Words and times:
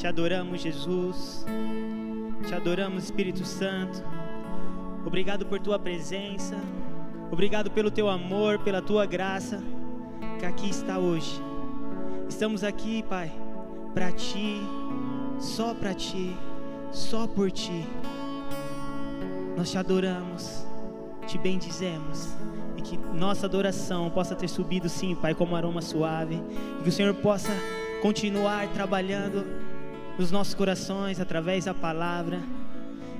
Te 0.00 0.06
adoramos, 0.06 0.62
Jesus. 0.62 1.44
Te 2.48 2.54
adoramos, 2.54 3.04
Espírito 3.04 3.44
Santo. 3.44 4.02
Obrigado 5.04 5.44
por 5.44 5.60
tua 5.60 5.78
presença. 5.78 6.56
Obrigado 7.30 7.70
pelo 7.70 7.90
teu 7.90 8.08
amor, 8.08 8.60
pela 8.60 8.80
tua 8.80 9.04
graça 9.04 9.62
que 10.38 10.46
aqui 10.46 10.70
está 10.70 10.98
hoje. 10.98 11.38
Estamos 12.30 12.64
aqui, 12.64 13.02
Pai, 13.10 13.30
para 13.92 14.10
ti, 14.10 14.62
só 15.38 15.74
para 15.74 15.92
ti, 15.92 16.34
só 16.90 17.26
por 17.26 17.50
ti. 17.50 17.86
Nós 19.54 19.70
te 19.70 19.76
adoramos, 19.76 20.66
te 21.26 21.36
bendizemos 21.36 22.26
e 22.74 22.80
que 22.80 22.96
nossa 22.96 23.44
adoração 23.44 24.08
possa 24.08 24.34
ter 24.34 24.48
subido, 24.48 24.88
sim, 24.88 25.14
Pai, 25.14 25.34
como 25.34 25.54
aroma 25.54 25.82
suave, 25.82 26.42
e 26.80 26.84
que 26.84 26.88
o 26.88 26.92
Senhor 26.92 27.12
possa 27.16 27.52
continuar 28.00 28.66
trabalhando 28.68 29.59
nos 30.20 30.30
nossos 30.30 30.52
corações 30.52 31.18
através 31.18 31.64
da 31.64 31.72
palavra. 31.72 32.42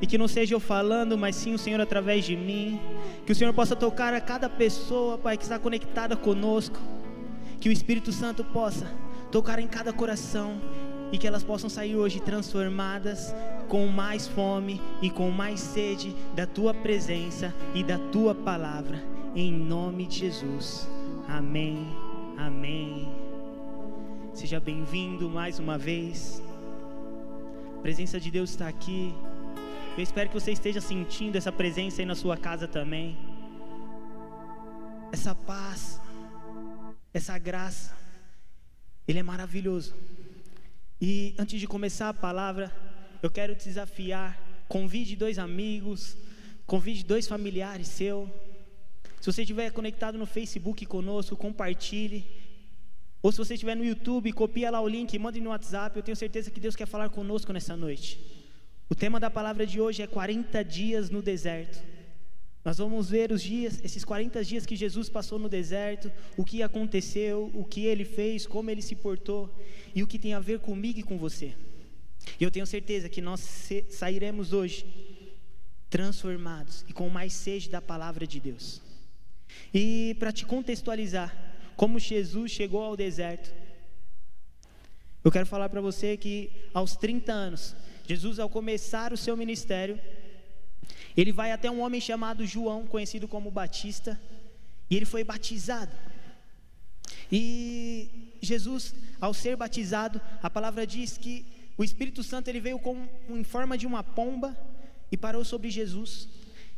E 0.02 0.06
que 0.06 0.18
não 0.18 0.28
seja 0.28 0.54
eu 0.54 0.60
falando, 0.60 1.16
mas 1.16 1.34
sim 1.34 1.54
o 1.54 1.58
Senhor 1.58 1.80
através 1.80 2.26
de 2.26 2.36
mim. 2.36 2.78
Que 3.24 3.32
o 3.32 3.34
Senhor 3.34 3.54
possa 3.54 3.74
tocar 3.74 4.12
a 4.12 4.20
cada 4.20 4.50
pessoa, 4.50 5.16
Pai, 5.16 5.38
que 5.38 5.42
está 5.42 5.58
conectada 5.58 6.14
conosco. 6.14 6.78
Que 7.58 7.70
o 7.70 7.72
Espírito 7.72 8.12
Santo 8.12 8.44
possa 8.44 8.86
tocar 9.32 9.58
em 9.58 9.66
cada 9.66 9.94
coração 9.94 10.60
e 11.10 11.16
que 11.16 11.26
elas 11.26 11.42
possam 11.42 11.70
sair 11.70 11.96
hoje 11.96 12.20
transformadas 12.20 13.34
com 13.66 13.86
mais 13.86 14.28
fome 14.28 14.80
e 15.00 15.08
com 15.08 15.30
mais 15.30 15.60
sede 15.60 16.14
da 16.34 16.46
tua 16.46 16.74
presença 16.74 17.54
e 17.74 17.82
da 17.82 17.98
tua 17.98 18.34
palavra, 18.34 19.02
em 19.34 19.52
nome 19.52 20.06
de 20.06 20.18
Jesus. 20.18 20.88
Amém. 21.26 21.86
Amém. 22.36 23.08
Seja 24.34 24.60
bem-vindo 24.60 25.28
mais 25.28 25.58
uma 25.58 25.76
vez. 25.76 26.42
A 27.80 27.82
presença 27.82 28.20
de 28.20 28.30
Deus 28.30 28.50
está 28.50 28.68
aqui. 28.68 29.14
Eu 29.96 30.02
espero 30.02 30.28
que 30.28 30.38
você 30.38 30.52
esteja 30.52 30.82
sentindo 30.82 31.36
essa 31.36 31.50
presença 31.50 32.02
aí 32.02 32.04
na 32.04 32.14
sua 32.14 32.36
casa 32.36 32.68
também. 32.68 33.16
Essa 35.10 35.34
paz, 35.34 35.98
essa 37.14 37.38
graça, 37.38 37.96
Ele 39.08 39.18
é 39.18 39.22
maravilhoso. 39.22 39.94
E 41.00 41.34
antes 41.38 41.58
de 41.58 41.66
começar 41.66 42.10
a 42.10 42.14
palavra, 42.14 42.70
eu 43.22 43.30
quero 43.30 43.54
te 43.54 43.64
desafiar. 43.64 44.38
Convide 44.68 45.16
dois 45.16 45.38
amigos, 45.38 46.18
convide 46.66 47.02
dois 47.02 47.26
familiares 47.26 47.88
seu. 47.88 48.30
Se 49.22 49.32
você 49.32 49.40
estiver 49.40 49.72
conectado 49.72 50.18
no 50.18 50.26
Facebook 50.26 50.84
conosco, 50.84 51.34
compartilhe. 51.34 52.26
Ou 53.22 53.30
se 53.30 53.38
você 53.38 53.54
estiver 53.54 53.74
no 53.74 53.84
YouTube, 53.84 54.32
copia 54.32 54.70
lá 54.70 54.80
o 54.80 54.88
link, 54.88 55.18
mande 55.18 55.40
no 55.40 55.50
WhatsApp. 55.50 55.96
Eu 55.96 56.02
tenho 56.02 56.16
certeza 56.16 56.50
que 56.50 56.60
Deus 56.60 56.74
quer 56.74 56.86
falar 56.86 57.10
conosco 57.10 57.52
nessa 57.52 57.76
noite. 57.76 58.18
O 58.88 58.94
tema 58.94 59.20
da 59.20 59.30
palavra 59.30 59.66
de 59.66 59.80
hoje 59.80 60.02
é 60.02 60.06
40 60.06 60.64
dias 60.64 61.10
no 61.10 61.20
deserto. 61.20 61.82
Nós 62.64 62.78
vamos 62.78 63.08
ver 63.08 63.32
os 63.32 63.42
dias, 63.42 63.80
esses 63.82 64.04
40 64.04 64.44
dias 64.44 64.66
que 64.66 64.76
Jesus 64.76 65.08
passou 65.08 65.38
no 65.38 65.48
deserto, 65.48 66.12
o 66.36 66.44
que 66.44 66.62
aconteceu, 66.62 67.50
o 67.54 67.64
que 67.64 67.86
ele 67.86 68.04
fez, 68.04 68.46
como 68.46 68.70
ele 68.70 68.82
se 68.82 68.94
portou 68.94 69.54
e 69.94 70.02
o 70.02 70.06
que 70.06 70.18
tem 70.18 70.34
a 70.34 70.40
ver 70.40 70.60
comigo 70.60 70.98
e 70.98 71.02
com 71.02 71.16
você. 71.16 71.54
E 72.38 72.44
eu 72.44 72.50
tenho 72.50 72.66
certeza 72.66 73.08
que 73.08 73.22
nós 73.22 73.40
sairemos 73.88 74.52
hoje 74.52 74.84
transformados 75.88 76.84
e 76.88 76.92
com 76.92 77.08
mais 77.08 77.32
sede 77.32 77.70
da 77.70 77.80
palavra 77.80 78.26
de 78.26 78.38
Deus. 78.38 78.82
E 79.72 80.14
para 80.18 80.30
te 80.30 80.44
contextualizar, 80.44 81.34
como 81.80 81.98
Jesus 81.98 82.50
chegou 82.52 82.82
ao 82.82 82.94
deserto, 82.94 83.54
eu 85.24 85.30
quero 85.32 85.46
falar 85.46 85.70
para 85.70 85.80
você 85.80 86.14
que 86.14 86.52
aos 86.74 86.94
30 86.94 87.32
anos, 87.32 87.74
Jesus, 88.06 88.38
ao 88.38 88.50
começar 88.50 89.14
o 89.14 89.16
seu 89.16 89.34
ministério, 89.34 89.98
ele 91.16 91.32
vai 91.32 91.52
até 91.52 91.70
um 91.70 91.80
homem 91.80 91.98
chamado 91.98 92.44
João, 92.44 92.86
conhecido 92.86 93.26
como 93.26 93.50
Batista, 93.50 94.20
e 94.90 94.96
ele 94.96 95.06
foi 95.06 95.24
batizado. 95.24 95.96
E 97.32 98.36
Jesus, 98.42 98.94
ao 99.18 99.32
ser 99.32 99.56
batizado, 99.56 100.20
a 100.42 100.50
palavra 100.50 100.86
diz 100.86 101.16
que 101.16 101.46
o 101.78 101.82
Espírito 101.82 102.22
Santo 102.22 102.48
ele 102.48 102.60
veio 102.60 102.78
com, 102.78 103.08
em 103.30 103.42
forma 103.42 103.78
de 103.78 103.86
uma 103.86 104.04
pomba 104.04 104.54
e 105.10 105.16
parou 105.16 105.46
sobre 105.46 105.70
Jesus. 105.70 106.28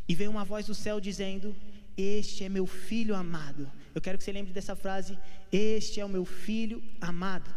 E 0.09 0.15
veio 0.15 0.31
uma 0.31 0.45
voz 0.45 0.67
do 0.67 0.77
céu 0.77 1.01
dizendo: 1.01 1.57
Este 1.97 2.45
é 2.45 2.49
meu 2.49 2.67
filho 2.67 3.15
amado. 3.15 3.71
Eu 3.95 4.01
quero 4.01 4.19
que 4.19 4.25
você 4.25 4.33
lembre 4.33 4.53
dessa 4.53 4.75
frase: 4.75 5.19
Este 5.51 6.01
é 6.01 6.05
o 6.05 6.09
meu 6.09 6.25
filho 6.25 6.83
amado. 7.01 7.51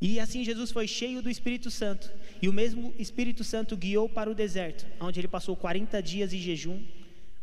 E 0.00 0.18
assim 0.18 0.42
Jesus 0.42 0.70
foi 0.70 0.88
cheio 0.88 1.20
do 1.20 1.28
Espírito 1.28 1.70
Santo, 1.70 2.10
e 2.40 2.48
o 2.48 2.52
mesmo 2.52 2.94
Espírito 2.98 3.44
Santo 3.44 3.76
guiou 3.76 4.08
para 4.08 4.30
o 4.30 4.34
deserto, 4.34 4.86
onde 4.98 5.20
ele 5.20 5.28
passou 5.28 5.54
40 5.54 6.02
dias 6.02 6.32
em 6.32 6.38
jejum, 6.38 6.82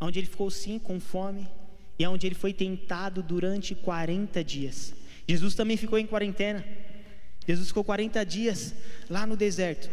onde 0.01 0.19
ele 0.19 0.27
ficou 0.27 0.49
sim 0.49 0.79
com 0.79 0.99
fome, 0.99 1.47
e 1.99 2.07
onde 2.07 2.25
ele 2.25 2.35
foi 2.35 2.53
tentado 2.53 3.21
durante 3.21 3.75
40 3.75 4.43
dias. 4.43 4.93
Jesus 5.27 5.53
também 5.53 5.77
ficou 5.77 5.99
em 5.99 6.07
quarentena. 6.07 6.65
Jesus 7.47 7.67
ficou 7.67 7.83
40 7.83 8.25
dias 8.25 8.73
lá 9.09 9.25
no 9.25 9.37
deserto. 9.37 9.89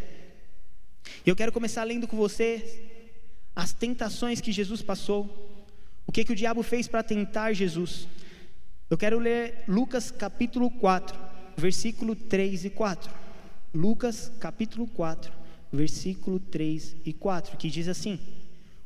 E 1.25 1.29
eu 1.29 1.35
quero 1.35 1.51
começar 1.51 1.83
lendo 1.83 2.07
com 2.07 2.17
você 2.17 2.91
as 3.55 3.73
tentações 3.73 4.41
que 4.41 4.51
Jesus 4.51 4.81
passou, 4.81 5.54
que 6.15 6.23
que 6.23 6.31
o 6.31 6.35
diabo 6.35 6.63
fez 6.63 6.87
para 6.87 7.03
tentar 7.03 7.51
Jesus. 7.51 8.07
Eu 8.89 8.97
quero 8.97 9.19
ler 9.19 9.65
Lucas 9.67 10.11
capítulo 10.11 10.71
4 10.71 11.35
versículo 11.57 12.15
3 12.15 12.63
e 12.65 12.69
4. 12.69 13.11
Lucas 13.73 14.31
capítulo 14.39 14.87
4, 14.87 15.29
versículo 15.71 16.39
3 16.39 16.95
e 17.05 17.11
4, 17.11 17.57
que 17.57 17.69
diz 17.69 17.89
assim: 17.89 18.17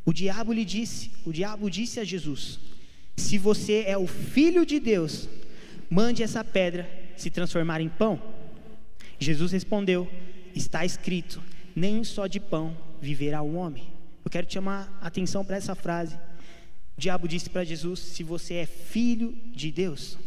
O 0.04 0.12
diabo 0.12 0.52
lhe 0.52 0.66
disse, 0.66 1.12
o 1.24 1.32
diabo 1.32 1.70
disse 1.70 2.00
a 2.00 2.04
Jesus: 2.04 2.60
Se 3.16 3.38
você 3.38 3.84
é 3.86 3.96
o 3.96 4.08
filho 4.08 4.66
de 4.66 4.80
Deus, 4.80 5.30
mande 5.88 6.24
essa 6.24 6.44
pedra 6.44 6.90
se 7.16 7.30
transformar 7.30 7.82
em 7.82 7.90
pão. 7.90 8.20
Jesus 9.20 9.52
respondeu: 9.52 10.10
Está 10.56 10.84
escrito: 10.84 11.42
Nem 11.76 12.04
só 12.04 12.26
de 12.26 12.40
pão 12.40 12.76
viverá 13.00 13.44
o 13.44 13.54
homem. 13.54 13.88
Eu 14.26 14.32
quero 14.32 14.52
chamar 14.52 14.98
a 15.00 15.08
atenção 15.08 15.46
para 15.46 15.58
essa 15.58 15.76
frase. 15.76 16.18
O 17.00 17.06
diabo 17.08 17.30
disse 17.30 17.50
para 17.50 17.64
Jesus: 17.64 18.02
Se 18.02 18.24
você 18.24 18.56
é 18.56 18.66
filho 18.66 19.34
de 19.56 19.72
Deus, 19.72 20.18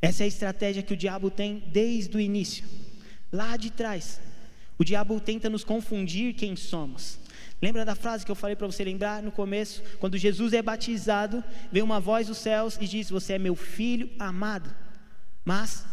essa 0.00 0.22
é 0.22 0.24
a 0.24 0.26
estratégia 0.26 0.82
que 0.82 0.94
o 0.94 0.96
diabo 0.96 1.30
tem 1.30 1.62
desde 1.66 2.16
o 2.16 2.20
início. 2.20 2.64
Lá 3.30 3.58
de 3.58 3.68
trás, 3.70 4.18
o 4.78 4.82
diabo 4.82 5.20
tenta 5.20 5.50
nos 5.50 5.62
confundir 5.62 6.32
quem 6.32 6.56
somos. 6.56 7.18
Lembra 7.60 7.84
da 7.84 7.94
frase 7.94 8.24
que 8.24 8.30
eu 8.30 8.34
falei 8.34 8.56
para 8.56 8.66
você 8.66 8.82
lembrar 8.82 9.22
no 9.22 9.30
começo? 9.30 9.82
Quando 10.00 10.16
Jesus 10.16 10.54
é 10.54 10.62
batizado, 10.62 11.44
vem 11.70 11.82
uma 11.82 12.00
voz 12.00 12.28
dos 12.28 12.38
céus 12.38 12.78
e 12.80 12.88
diz: 12.88 13.10
Você 13.10 13.34
é 13.34 13.38
meu 13.38 13.54
filho 13.54 14.08
amado. 14.18 14.74
Mas 15.44 15.84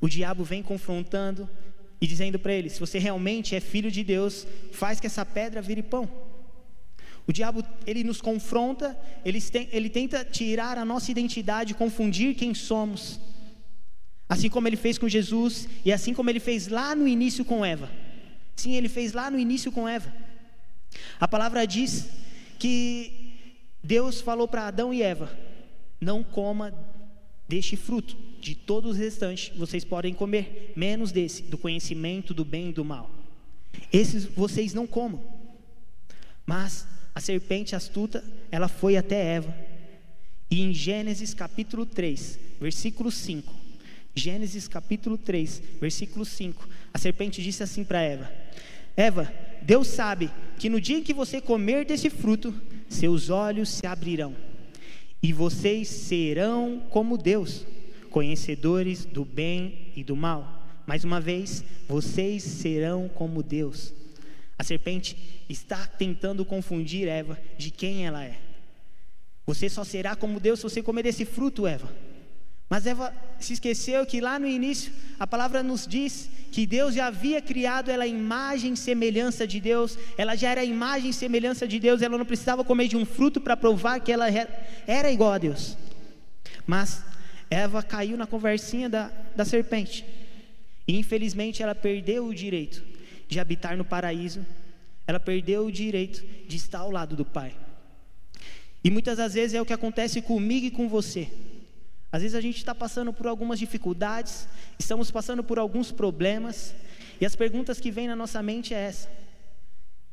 o 0.00 0.08
diabo 0.08 0.44
vem 0.44 0.62
confrontando 0.62 1.50
e 2.00 2.06
dizendo 2.06 2.38
para 2.38 2.52
ele: 2.52 2.70
Se 2.70 2.78
você 2.78 3.00
realmente 3.00 3.56
é 3.56 3.58
filho 3.58 3.90
de 3.90 4.04
Deus, 4.04 4.46
faz 4.70 5.00
que 5.00 5.08
essa 5.08 5.26
pedra 5.26 5.60
vire 5.60 5.82
pão. 5.82 6.31
O 7.26 7.32
diabo 7.32 7.64
ele 7.86 8.02
nos 8.02 8.20
confronta, 8.20 8.98
ele, 9.24 9.38
ele 9.70 9.88
tenta 9.88 10.24
tirar 10.24 10.76
a 10.76 10.84
nossa 10.84 11.10
identidade, 11.10 11.74
confundir 11.74 12.34
quem 12.34 12.52
somos. 12.52 13.20
Assim 14.28 14.48
como 14.48 14.66
ele 14.66 14.76
fez 14.76 14.98
com 14.98 15.08
Jesus 15.08 15.68
e 15.84 15.92
assim 15.92 16.14
como 16.14 16.30
ele 16.30 16.40
fez 16.40 16.68
lá 16.68 16.94
no 16.94 17.06
início 17.06 17.44
com 17.44 17.64
Eva. 17.64 17.90
Sim, 18.56 18.74
ele 18.74 18.88
fez 18.88 19.12
lá 19.12 19.30
no 19.30 19.38
início 19.38 19.70
com 19.70 19.88
Eva. 19.88 20.12
A 21.20 21.28
palavra 21.28 21.66
diz 21.66 22.08
que 22.58 23.32
Deus 23.82 24.20
falou 24.20 24.48
para 24.48 24.66
Adão 24.66 24.92
e 24.92 25.02
Eva: 25.02 25.30
Não 26.00 26.22
coma 26.22 26.72
deste 27.48 27.76
fruto, 27.76 28.16
de 28.40 28.54
todos 28.54 28.92
os 28.92 28.96
restantes 28.96 29.56
vocês 29.56 29.84
podem 29.84 30.14
comer, 30.14 30.72
menos 30.74 31.12
desse, 31.12 31.42
do 31.42 31.58
conhecimento 31.58 32.32
do 32.32 32.44
bem 32.44 32.70
e 32.70 32.72
do 32.72 32.84
mal. 32.84 33.10
Esses 33.92 34.24
vocês 34.24 34.74
não 34.74 34.86
comam. 34.86 35.22
Mas 36.46 36.86
a 37.14 37.20
serpente 37.20 37.76
astuta, 37.76 38.24
ela 38.50 38.68
foi 38.68 38.96
até 38.96 39.34
Eva. 39.34 39.54
E 40.50 40.60
em 40.60 40.72
Gênesis 40.74 41.32
capítulo 41.32 41.86
3, 41.86 42.38
versículo 42.60 43.10
5, 43.10 43.54
Gênesis 44.14 44.68
capítulo 44.68 45.16
3, 45.16 45.62
versículo 45.80 46.24
5. 46.24 46.68
A 46.92 46.98
serpente 46.98 47.42
disse 47.42 47.62
assim 47.62 47.84
para 47.84 48.02
Eva: 48.02 48.30
Eva, 48.96 49.32
Deus 49.62 49.88
sabe 49.88 50.30
que 50.58 50.68
no 50.68 50.80
dia 50.80 50.98
em 50.98 51.02
que 51.02 51.14
você 51.14 51.40
comer 51.40 51.86
desse 51.86 52.10
fruto, 52.10 52.54
seus 52.88 53.30
olhos 53.30 53.70
se 53.70 53.86
abrirão, 53.86 54.36
e 55.22 55.32
vocês 55.32 55.88
serão 55.88 56.82
como 56.90 57.16
Deus, 57.16 57.66
conhecedores 58.10 59.06
do 59.06 59.24
bem 59.24 59.92
e 59.96 60.04
do 60.04 60.14
mal. 60.14 60.62
Mais 60.86 61.04
uma 61.04 61.20
vez, 61.20 61.64
vocês 61.88 62.42
serão 62.42 63.08
como 63.08 63.42
Deus. 63.42 63.94
A 64.62 64.64
serpente 64.64 65.16
está 65.48 65.88
tentando 65.88 66.44
confundir 66.44 67.08
Eva 67.08 67.36
de 67.58 67.68
quem 67.68 68.06
ela 68.06 68.22
é. 68.22 68.38
Você 69.44 69.68
só 69.68 69.82
será 69.82 70.14
como 70.14 70.38
Deus 70.38 70.60
se 70.60 70.62
você 70.62 70.80
comer 70.80 71.02
desse 71.02 71.24
fruto, 71.24 71.66
Eva. 71.66 71.92
Mas 72.70 72.86
Eva 72.86 73.12
se 73.40 73.54
esqueceu 73.54 74.06
que 74.06 74.20
lá 74.20 74.38
no 74.38 74.46
início 74.46 74.92
a 75.18 75.26
palavra 75.26 75.64
nos 75.64 75.84
diz 75.84 76.30
que 76.52 76.64
Deus 76.64 76.94
já 76.94 77.08
havia 77.08 77.42
criado 77.42 77.90
ela 77.90 78.06
imagem 78.06 78.74
e 78.74 78.76
semelhança 78.76 79.48
de 79.48 79.58
Deus, 79.58 79.98
ela 80.16 80.36
já 80.36 80.50
era 80.50 80.64
imagem 80.64 81.10
e 81.10 81.12
semelhança 81.12 81.66
de 81.66 81.80
Deus, 81.80 82.00
ela 82.00 82.16
não 82.16 82.24
precisava 82.24 82.62
comer 82.62 82.86
de 82.86 82.96
um 82.96 83.04
fruto 83.04 83.40
para 83.40 83.56
provar 83.56 83.98
que 83.98 84.12
ela 84.12 84.28
era 84.86 85.10
igual 85.10 85.32
a 85.32 85.38
Deus. 85.38 85.76
Mas 86.64 87.02
Eva 87.50 87.82
caiu 87.82 88.16
na 88.16 88.28
conversinha 88.28 88.88
da, 88.88 89.10
da 89.34 89.44
serpente, 89.44 90.04
e 90.86 90.96
infelizmente 90.96 91.64
ela 91.64 91.74
perdeu 91.74 92.26
o 92.26 92.32
direito 92.32 92.91
de 93.32 93.40
habitar 93.40 93.76
no 93.76 93.84
paraíso, 93.84 94.44
ela 95.06 95.18
perdeu 95.18 95.66
o 95.66 95.72
direito 95.72 96.24
de 96.46 96.56
estar 96.56 96.80
ao 96.80 96.90
lado 96.90 97.16
do 97.16 97.24
Pai. 97.24 97.54
E 98.84 98.90
muitas 98.90 99.18
das 99.18 99.34
vezes 99.34 99.54
é 99.54 99.60
o 99.60 99.66
que 99.66 99.72
acontece 99.72 100.20
comigo 100.20 100.66
e 100.66 100.70
com 100.70 100.88
você. 100.88 101.28
Às 102.10 102.22
vezes 102.22 102.34
a 102.34 102.40
gente 102.40 102.58
está 102.58 102.74
passando 102.74 103.12
por 103.12 103.26
algumas 103.26 103.58
dificuldades, 103.58 104.46
estamos 104.78 105.10
passando 105.10 105.42
por 105.42 105.58
alguns 105.58 105.90
problemas, 105.90 106.74
e 107.20 107.24
as 107.24 107.34
perguntas 107.34 107.80
que 107.80 107.90
vêm 107.90 108.06
na 108.06 108.16
nossa 108.16 108.42
mente 108.42 108.74
é 108.74 108.78
essa. 108.78 109.08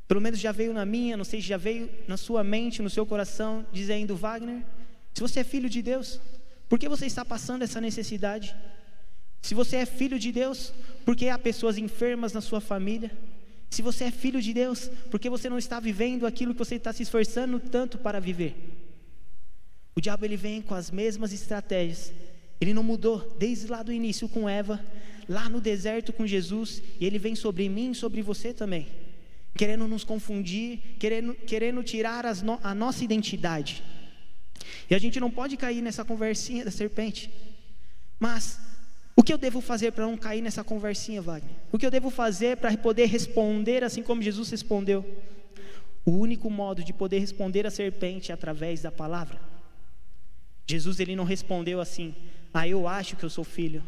Pelo 0.07 0.22
menos 0.22 0.39
já 0.39 0.51
veio 0.51 0.74
na 0.74 0.86
minha, 0.86 1.18
não 1.18 1.25
sei 1.25 1.42
se 1.42 1.48
já 1.48 1.57
veio 1.57 1.89
na 2.07 2.18
sua 2.18 2.44
mente, 2.44 2.81
no 2.81 2.89
seu 2.89 3.06
coração, 3.06 3.65
dizendo: 3.72 4.15
Wagner, 4.15 4.63
se 5.13 5.22
você 5.22 5.42
é 5.42 5.44
filho 5.44 5.69
de 5.69 5.81
Deus, 5.81 6.19
por 6.69 6.80
que 6.80 6.88
você 6.88 7.06
está 7.06 7.25
passando 7.25 7.63
essa 7.63 7.81
necessidade? 7.81 8.56
Se 9.41 9.53
você 9.53 9.77
é 9.77 9.86
filho 9.86 10.19
de 10.19 10.31
Deus, 10.31 10.74
por 11.06 11.15
que 11.15 11.30
há 11.30 11.38
pessoas 11.38 11.77
enfermas 11.77 12.33
na 12.33 12.41
sua 12.41 12.62
família? 12.62 13.12
Se 13.69 13.81
você 13.81 14.06
é 14.06 14.12
filho 14.12 14.41
de 14.41 14.53
Deus, 14.53 14.89
por 15.09 15.19
que 15.19 15.30
você 15.30 15.50
não 15.50 15.57
está 15.57 15.80
vivendo 15.80 16.25
aquilo 16.25 16.53
que 16.53 16.59
você 16.59 16.75
está 16.75 16.91
se 16.91 17.03
esforçando 17.03 17.59
tanto 17.59 17.97
para 17.97 18.19
viver? 18.19 18.56
O 19.95 20.01
diabo 20.01 20.25
ele 20.25 20.38
vem 20.38 20.62
com 20.62 20.74
as 20.74 20.89
mesmas 20.89 21.31
estratégias. 21.33 22.12
Ele 22.59 22.74
não 22.74 22.83
mudou 22.83 23.36
desde 23.38 23.68
lá 23.68 23.83
do 23.83 23.94
início 23.94 24.27
com 24.27 24.50
Eva, 24.50 24.83
lá 25.27 25.47
no 25.47 25.62
deserto 25.62 26.12
com 26.12 26.25
Jesus, 26.25 26.81
e 27.00 27.06
ele 27.06 27.19
vem 27.19 27.36
sobre 27.36 27.69
mim 27.69 27.91
e 27.91 27.95
sobre 27.95 28.21
você 28.21 28.53
também, 28.53 28.88
querendo 29.56 29.88
nos 29.88 30.03
confundir, 30.03 30.80
querendo, 31.00 31.33
querendo 31.33 31.83
tirar 31.83 32.24
no, 32.44 32.59
a 32.63 32.74
nossa 32.74 33.03
identidade. 33.03 33.83
E 34.89 34.95
a 34.95 35.00
gente 35.00 35.19
não 35.19 35.30
pode 35.30 35.56
cair 35.56 35.81
nessa 35.81 36.03
conversinha 36.03 36.65
da 36.65 36.71
serpente. 36.71 37.31
Mas 38.19 38.59
o 39.19 39.21
que 39.21 39.33
eu 39.33 39.38
devo 39.38 39.60
fazer 39.60 39.92
para 39.92 40.06
não 40.06 40.16
cair 40.16 40.42
nessa 40.42 40.63
conversinha, 40.63 41.21
Wagner? 41.21 41.51
O 41.74 41.77
que 41.77 41.86
eu 41.86 41.92
devo 41.92 42.10
fazer 42.10 42.56
para 42.56 42.75
poder 42.77 43.07
responder 43.07 43.83
assim 43.83 44.01
como 44.01 44.21
Jesus 44.21 44.50
respondeu? 44.50 45.06
O 46.06 46.12
único 46.12 46.50
modo 46.50 46.81
de 46.81 46.94
poder 46.94 47.19
responder 47.19 47.68
à 47.68 47.69
serpente 47.69 48.31
é 48.31 48.33
através 48.33 48.81
da 48.81 48.89
palavra. 48.89 49.38
Jesus 50.66 51.01
ele 51.01 51.18
não 51.18 51.25
respondeu 51.25 51.81
assim: 51.81 52.16
"Ah, 52.54 52.66
eu 52.66 52.88
acho 52.88 53.18
que 53.18 53.25
eu 53.25 53.30
sou 53.30 53.44
filho". 53.44 53.83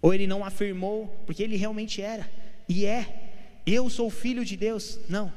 Ou 0.00 0.14
ele 0.14 0.28
não 0.28 0.44
afirmou, 0.44 1.08
porque 1.26 1.42
ele 1.42 1.56
realmente 1.56 2.00
era 2.00 2.30
e 2.68 2.86
é. 2.86 3.62
Eu 3.66 3.90
sou 3.90 4.08
filho 4.08 4.44
de 4.44 4.56
Deus. 4.56 5.00
Não. 5.08 5.32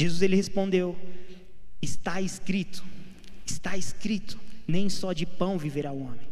Jesus 0.00 0.20
ele 0.20 0.34
respondeu: 0.34 0.96
"Está 1.80 2.20
escrito. 2.20 2.82
Está 3.46 3.76
escrito: 3.76 4.36
nem 4.66 4.88
só 4.88 5.12
de 5.12 5.24
pão 5.24 5.56
viverá 5.56 5.92
o 5.92 6.02
homem". 6.02 6.26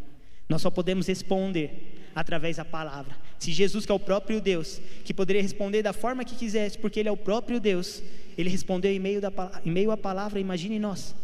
Nós 0.49 0.61
só 0.61 0.73
podemos 0.73 1.07
responder 1.07 1.96
através 2.17 2.57
da 2.57 2.65
palavra. 2.65 3.15
Se 3.39 3.53
Jesus, 3.53 3.85
que 3.85 3.93
é 3.93 3.95
o 3.95 4.01
próprio 4.01 4.41
Deus, 4.41 4.81
que 5.05 5.13
poderia 5.13 5.43
responder 5.43 5.83
da 5.83 5.93
forma 5.93 6.25
que 6.25 6.35
quisesse, 6.35 6.79
porque 6.79 6.99
Ele 6.99 7.11
é 7.11 7.13
o 7.13 7.17
próprio 7.17 7.61
Deus, 7.61 8.03
Ele 8.39 8.49
respondeu 8.49 8.91
em 8.91 8.99
meio, 8.99 9.21
da, 9.21 9.31
em 9.63 9.71
meio 9.71 9.91
à 9.91 9.99
palavra, 9.99 10.41
imagine 10.41 10.79
nós. 10.79 11.15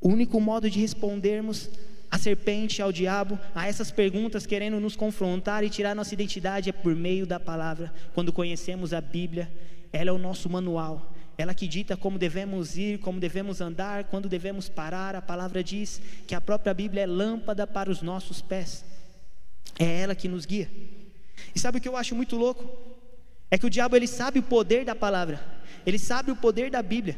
O 0.00 0.08
único 0.08 0.40
modo 0.40 0.70
de 0.70 0.78
respondermos 0.78 1.68
à 2.08 2.16
serpente, 2.16 2.80
ao 2.80 2.92
diabo, 2.92 3.36
a 3.52 3.66
essas 3.66 3.90
perguntas 3.90 4.46
querendo 4.46 4.78
nos 4.78 4.94
confrontar 4.94 5.64
e 5.64 5.68
tirar 5.68 5.96
nossa 5.96 6.14
identidade 6.14 6.70
é 6.70 6.72
por 6.72 6.94
meio 6.94 7.26
da 7.26 7.40
palavra. 7.40 7.92
Quando 8.14 8.32
conhecemos 8.32 8.94
a 8.94 9.00
Bíblia, 9.00 9.50
ela 9.92 10.10
é 10.10 10.12
o 10.12 10.18
nosso 10.18 10.48
manual. 10.48 11.12
Ela 11.36 11.54
que 11.54 11.66
dita 11.66 11.96
como 11.96 12.18
devemos 12.18 12.78
ir, 12.78 12.98
como 12.98 13.18
devemos 13.18 13.60
andar, 13.60 14.04
quando 14.04 14.28
devemos 14.28 14.68
parar. 14.68 15.16
A 15.16 15.22
palavra 15.22 15.62
diz 15.62 16.00
que 16.24 16.36
a 16.36 16.40
própria 16.40 16.72
Bíblia 16.72 17.02
é 17.02 17.06
lâmpada 17.06 17.66
para 17.66 17.90
os 17.90 18.00
nossos 18.00 18.40
pés. 18.40 18.84
É 19.78 20.00
ela 20.00 20.14
que 20.14 20.28
nos 20.28 20.44
guia. 20.44 20.70
E 21.54 21.58
sabe 21.58 21.78
o 21.78 21.80
que 21.80 21.88
eu 21.88 21.96
acho 21.96 22.14
muito 22.14 22.36
louco? 22.36 22.68
É 23.50 23.56
que 23.56 23.66
o 23.66 23.70
diabo 23.70 23.96
ele 23.96 24.06
sabe 24.06 24.38
o 24.38 24.42
poder 24.42 24.84
da 24.84 24.94
palavra. 24.94 25.40
Ele 25.86 25.98
sabe 25.98 26.30
o 26.30 26.36
poder 26.36 26.70
da 26.70 26.82
Bíblia. 26.82 27.16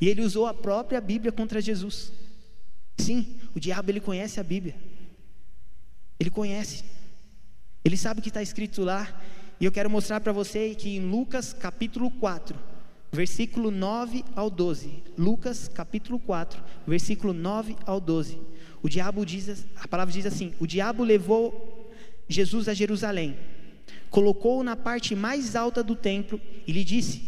E 0.00 0.08
ele 0.08 0.22
usou 0.22 0.46
a 0.46 0.54
própria 0.54 1.00
Bíblia 1.00 1.32
contra 1.32 1.60
Jesus. 1.60 2.12
Sim, 2.96 3.38
o 3.54 3.60
diabo 3.60 3.90
ele 3.90 4.00
conhece 4.00 4.40
a 4.40 4.42
Bíblia. 4.42 4.74
Ele 6.18 6.30
conhece. 6.30 6.84
Ele 7.84 7.96
sabe 7.96 8.20
o 8.20 8.22
que 8.22 8.28
está 8.28 8.40
escrito 8.40 8.82
lá. 8.82 9.22
E 9.60 9.64
eu 9.64 9.72
quero 9.72 9.90
mostrar 9.90 10.20
para 10.20 10.32
você 10.32 10.74
que 10.74 10.96
em 10.96 11.00
Lucas 11.00 11.52
capítulo 11.52 12.10
4, 12.10 12.58
versículo 13.12 13.70
9 13.70 14.24
ao 14.34 14.50
12. 14.50 15.02
Lucas 15.16 15.68
capítulo 15.68 16.18
4, 16.18 16.62
versículo 16.86 17.32
9 17.32 17.76
ao 17.86 18.00
12. 18.00 18.38
O 18.82 18.88
diabo 18.88 19.24
diz, 19.24 19.66
a 19.76 19.88
palavra 19.88 20.12
diz 20.12 20.26
assim: 20.26 20.54
O 20.60 20.66
diabo 20.66 21.02
levou 21.02 21.92
Jesus 22.28 22.68
a 22.68 22.74
Jerusalém, 22.74 23.36
colocou-o 24.10 24.62
na 24.62 24.76
parte 24.76 25.14
mais 25.14 25.56
alta 25.56 25.82
do 25.82 25.96
templo 25.96 26.40
e 26.66 26.72
lhe 26.72 26.84
disse: 26.84 27.22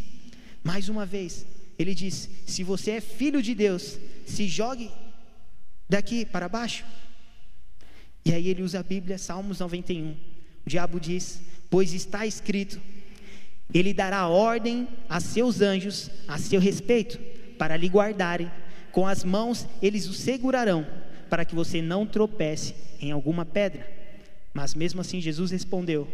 Mais 0.63 0.89
uma 0.89 1.07
vez, 1.07 1.47
ele 1.79 1.95
diz: 1.95 2.29
se 2.47 2.63
você 2.63 2.93
é 2.93 3.01
filho 3.01 3.43
de 3.43 3.55
Deus, 3.55 3.99
se 4.27 4.47
jogue 4.47 4.91
daqui 5.89 6.25
para 6.25 6.49
baixo. 6.49 6.85
E 8.25 8.33
aí 8.33 8.49
ele 8.49 8.63
usa 8.63 8.81
a 8.81 8.83
Bíblia, 8.83 9.17
Salmos 9.17 9.61
91. 9.61 10.13
O 10.67 10.69
diabo 10.69 11.01
diz: 11.01 11.41
Pois 11.71 11.93
está 11.93 12.27
escrito, 12.27 12.81
ele 13.73 13.93
dará 13.93 14.27
ordem 14.29 14.89
a 15.09 15.21
seus 15.21 15.61
anjos 15.61 16.11
a 16.27 16.39
seu 16.39 16.61
respeito, 16.61 17.19
para 17.59 17.77
lhe 17.77 17.89
guardarem, 17.89 18.51
com 18.93 19.07
as 19.07 19.25
mãos 19.25 19.67
eles 19.83 20.07
o 20.07 20.13
segurarão, 20.13 20.87
para 21.29 21.45
que 21.45 21.55
você 21.55 21.83
não 21.83 22.07
tropece 22.07 22.75
em 23.01 23.11
alguma 23.11 23.45
pedra. 23.45 23.87
Mas 24.55 24.75
mesmo 24.75 25.01
assim 25.01 25.21
Jesus 25.21 25.51
respondeu, 25.51 26.09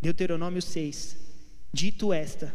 Deuteronômio 0.00 0.62
6: 0.62 1.16
Dito 1.72 2.12
esta, 2.12 2.54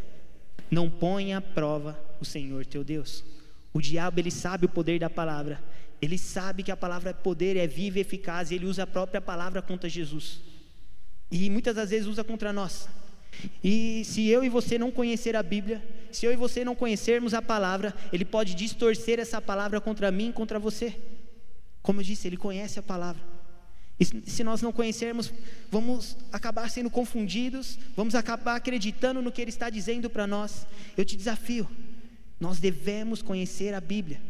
não 0.70 0.90
ponha 0.90 1.38
à 1.38 1.40
prova 1.40 1.98
o 2.20 2.24
Senhor 2.24 2.66
teu 2.66 2.82
Deus. 2.82 3.24
O 3.72 3.80
diabo, 3.80 4.20
ele 4.20 4.30
sabe 4.30 4.66
o 4.66 4.68
poder 4.68 4.98
da 4.98 5.10
palavra. 5.10 5.62
Ele 6.00 6.18
sabe 6.18 6.62
que 6.62 6.70
a 6.70 6.76
palavra 6.76 7.10
é 7.10 7.12
poder, 7.12 7.56
é 7.56 7.66
viva 7.66 7.98
e 7.98 8.02
eficaz, 8.02 8.50
e 8.50 8.56
ele 8.56 8.66
usa 8.66 8.82
a 8.82 8.86
própria 8.86 9.20
palavra 9.20 9.62
contra 9.62 9.88
Jesus. 9.88 10.40
E 11.30 11.48
muitas 11.48 11.74
das 11.74 11.90
vezes 11.90 12.06
usa 12.06 12.22
contra 12.22 12.52
nós. 12.52 12.88
E 13.62 14.02
se 14.04 14.28
eu 14.28 14.44
e 14.44 14.48
você 14.48 14.78
não 14.78 14.90
conhecer 14.90 15.36
a 15.36 15.42
Bíblia, 15.42 15.82
se 16.12 16.26
eu 16.26 16.32
e 16.32 16.36
você 16.36 16.64
não 16.64 16.74
conhecermos 16.74 17.34
a 17.34 17.42
palavra, 17.42 17.94
ele 18.12 18.24
pode 18.24 18.54
distorcer 18.54 19.18
essa 19.18 19.40
palavra 19.40 19.80
contra 19.80 20.10
mim, 20.10 20.32
contra 20.32 20.58
você. 20.58 20.96
Como 21.82 22.00
eu 22.00 22.04
disse, 22.04 22.26
ele 22.26 22.36
conhece 22.36 22.78
a 22.78 22.82
palavra. 22.82 23.22
E 23.98 24.04
se 24.04 24.42
nós 24.42 24.60
não 24.60 24.72
conhecermos, 24.72 25.32
vamos 25.70 26.16
acabar 26.32 26.68
sendo 26.68 26.90
confundidos, 26.90 27.78
vamos 27.94 28.14
acabar 28.14 28.56
acreditando 28.56 29.22
no 29.22 29.30
que 29.30 29.40
ele 29.40 29.50
está 29.50 29.70
dizendo 29.70 30.10
para 30.10 30.26
nós. 30.26 30.66
Eu 30.96 31.04
te 31.04 31.16
desafio, 31.16 31.68
nós 32.40 32.58
devemos 32.58 33.22
conhecer 33.22 33.72
a 33.72 33.80
Bíblia. 33.80 34.20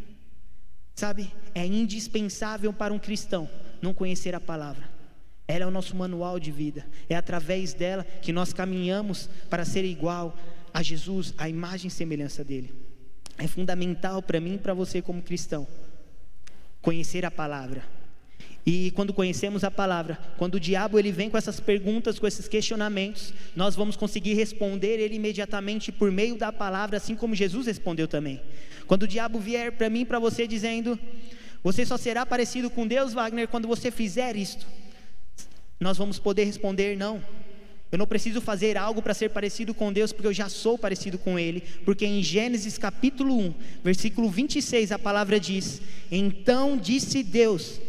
Sabe, 0.95 1.33
é 1.55 1.67
indispensável 1.67 2.73
para 2.73 2.93
um 2.93 2.99
cristão 2.99 3.49
não 3.83 3.93
conhecer 3.93 4.35
a 4.35 4.41
palavra. 4.41 4.94
Ela 5.47 5.65
é 5.65 5.67
o 5.67 5.71
nosso 5.71 5.95
manual 5.95 6.41
de 6.41 6.51
vida. 6.51 6.87
É 7.09 7.15
através 7.15 7.75
dela 7.75 8.05
que 8.23 8.33
nós 8.33 8.53
caminhamos 8.53 9.29
para 9.51 9.65
ser 9.65 9.85
igual 9.85 10.37
a 10.73 10.83
Jesus, 10.83 11.35
a 11.37 11.49
imagem 11.49 11.89
e 11.89 11.91
semelhança 11.91 12.43
dele. 12.43 12.73
É 13.39 13.47
fundamental 13.47 14.23
para 14.23 14.41
mim 14.41 14.55
e 14.55 14.59
para 14.59 14.75
você 14.75 15.03
como 15.03 15.23
cristão 15.23 15.67
conhecer 16.81 17.25
a 17.25 17.31
palavra. 17.31 17.83
E 18.67 18.91
quando 18.93 19.13
conhecemos 19.13 19.63
a 19.63 19.71
palavra, 19.71 20.19
quando 20.39 20.55
o 20.55 20.61
diabo 20.61 20.99
ele 20.99 21.13
vem 21.13 21.29
com 21.29 21.37
essas 21.37 21.61
perguntas, 21.61 22.19
com 22.19 22.27
esses 22.27 22.49
questionamentos, 22.49 23.33
nós 23.55 23.75
vamos 23.75 23.95
conseguir 23.95 24.35
responder 24.35 24.99
ele 24.99 25.17
imediatamente 25.17 25.93
por 25.93 26.11
meio 26.11 26.37
da 26.37 26.51
palavra, 26.51 26.97
assim 26.97 27.15
como 27.15 27.35
Jesus 27.35 27.67
respondeu 27.67 28.09
também. 28.09 28.41
Quando 28.87 29.03
o 29.03 29.09
diabo 29.09 29.39
vier 29.39 29.73
para 29.73 29.91
mim, 29.91 30.05
para 30.05 30.19
você 30.19 30.47
dizendo: 30.47 30.99
"Você 31.63 31.85
só 31.85 31.99
será 31.99 32.25
parecido 32.25 32.71
com 32.71 32.87
Deus, 32.87 33.13
Wagner, 33.13 33.49
quando 33.49 33.69
você 33.69 33.91
fizer 33.91 34.35
isto". 34.35 34.67
Nós 35.81 35.99
vamos 35.99 36.19
poder 36.19 36.45
responder: 36.45 36.97
"Não. 36.97 37.23
Eu 37.93 37.99
não 37.99 38.07
preciso 38.07 38.41
fazer 38.41 38.77
algo 38.77 39.01
para 39.01 39.15
ser 39.15 39.31
parecido 39.31 39.73
com 39.73 39.93
Deus, 39.93 40.13
porque 40.13 40.27
eu 40.27 40.33
já 40.33 40.49
sou 40.49 40.77
parecido 40.77 41.17
com 41.17 41.39
Ele. 41.39 41.63
Porque 41.85 42.05
em 42.05 42.23
Gênesis 42.23 42.77
capítulo 42.77 43.39
1, 43.39 43.55
versículo 43.85 44.29
26, 44.29 44.91
a 44.91 44.99
palavra 44.99 45.39
diz: 45.39 45.81
Então 46.11 46.77
disse 46.77 47.23
Deus: 47.23 47.81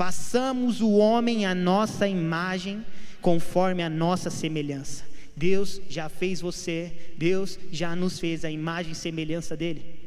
façamos 0.00 0.80
o 0.80 0.92
homem 0.92 1.44
à 1.44 1.54
nossa 1.54 2.08
imagem, 2.08 2.82
conforme 3.20 3.82
a 3.82 3.90
nossa 3.90 4.30
semelhança. 4.30 5.04
Deus 5.36 5.78
já 5.90 6.08
fez 6.08 6.40
você, 6.40 7.12
Deus 7.18 7.58
já 7.70 7.94
nos 7.94 8.18
fez 8.18 8.42
a 8.44 8.50
imagem 8.50 8.92
e 8.92 8.94
semelhança 8.94 9.54
dele. 9.54 10.00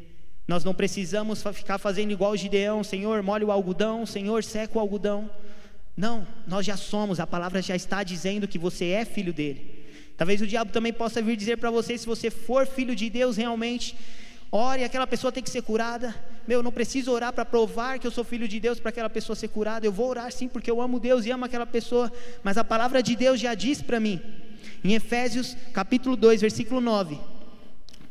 Nós 0.48 0.64
não 0.64 0.74
precisamos 0.74 1.44
ficar 1.52 1.78
fazendo 1.78 2.10
igual 2.10 2.32
o 2.32 2.36
Gideão, 2.36 2.82
Senhor, 2.82 3.22
molhe 3.22 3.44
o 3.44 3.52
algodão, 3.52 4.04
Senhor, 4.04 4.42
seca 4.42 4.76
o 4.76 4.80
algodão. 4.80 5.30
Não, 5.96 6.26
nós 6.46 6.66
já 6.66 6.76
somos, 6.76 7.20
a 7.20 7.26
palavra 7.26 7.62
já 7.62 7.76
está 7.76 8.02
dizendo 8.02 8.48
que 8.48 8.58
você 8.58 8.86
é 8.86 9.04
filho 9.04 9.32
dele. 9.32 9.84
Talvez 10.16 10.40
o 10.40 10.46
diabo 10.46 10.72
também 10.72 10.92
possa 10.92 11.22
vir 11.22 11.36
dizer 11.36 11.58
para 11.58 11.70
você: 11.70 11.96
se 11.96 12.06
você 12.06 12.30
for 12.30 12.66
filho 12.66 12.94
de 12.94 13.08
Deus 13.08 13.36
realmente, 13.36 13.96
ore, 14.50 14.84
aquela 14.84 15.06
pessoa 15.06 15.32
tem 15.32 15.42
que 15.42 15.50
ser 15.50 15.62
curada. 15.62 16.14
Meu, 16.46 16.62
não 16.62 16.72
preciso 16.72 17.10
orar 17.10 17.32
para 17.32 17.44
provar 17.44 17.98
que 17.98 18.06
eu 18.06 18.10
sou 18.10 18.24
filho 18.24 18.46
de 18.46 18.60
Deus 18.60 18.78
para 18.78 18.90
aquela 18.90 19.10
pessoa 19.10 19.34
ser 19.34 19.48
curada. 19.48 19.86
Eu 19.86 19.92
vou 19.92 20.08
orar 20.08 20.30
sim, 20.30 20.48
porque 20.48 20.70
eu 20.70 20.80
amo 20.80 21.00
Deus 21.00 21.24
e 21.26 21.30
amo 21.30 21.44
aquela 21.44 21.66
pessoa. 21.66 22.12
Mas 22.42 22.58
a 22.58 22.64
palavra 22.64 23.02
de 23.02 23.16
Deus 23.16 23.40
já 23.40 23.54
diz 23.54 23.80
para 23.80 23.98
mim, 23.98 24.20
em 24.82 24.94
Efésios 24.94 25.56
capítulo 25.72 26.16
2, 26.16 26.40
versículo 26.40 26.80
9: 26.80 27.18